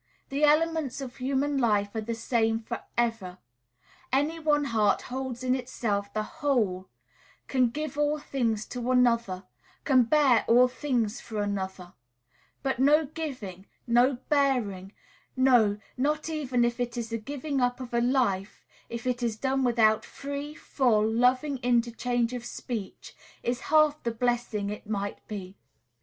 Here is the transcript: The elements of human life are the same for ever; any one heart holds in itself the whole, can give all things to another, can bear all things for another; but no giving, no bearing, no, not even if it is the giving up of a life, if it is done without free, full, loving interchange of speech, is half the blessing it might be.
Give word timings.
The 0.29 0.43
elements 0.43 0.99
of 0.99 1.17
human 1.17 1.59
life 1.59 1.93
are 1.93 2.01
the 2.01 2.15
same 2.15 2.59
for 2.61 2.81
ever; 2.97 3.37
any 4.11 4.39
one 4.39 4.63
heart 4.63 5.03
holds 5.03 5.43
in 5.43 5.53
itself 5.53 6.11
the 6.11 6.23
whole, 6.23 6.87
can 7.47 7.69
give 7.69 7.99
all 7.99 8.17
things 8.17 8.65
to 8.69 8.89
another, 8.89 9.43
can 9.85 10.01
bear 10.05 10.43
all 10.47 10.67
things 10.67 11.21
for 11.21 11.39
another; 11.43 11.93
but 12.63 12.79
no 12.79 13.05
giving, 13.05 13.67
no 13.85 14.13
bearing, 14.27 14.91
no, 15.37 15.77
not 15.97 16.29
even 16.29 16.65
if 16.65 16.79
it 16.79 16.97
is 16.97 17.09
the 17.09 17.19
giving 17.19 17.61
up 17.61 17.79
of 17.79 17.93
a 17.93 18.01
life, 18.01 18.65
if 18.89 19.05
it 19.05 19.21
is 19.21 19.37
done 19.37 19.63
without 19.63 20.03
free, 20.03 20.55
full, 20.55 21.07
loving 21.07 21.59
interchange 21.59 22.33
of 22.33 22.43
speech, 22.43 23.13
is 23.43 23.59
half 23.69 24.01
the 24.01 24.09
blessing 24.09 24.71
it 24.71 24.89
might 24.89 25.27
be. 25.27 25.55